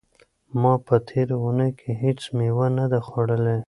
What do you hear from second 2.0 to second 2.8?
هیڅ مېوه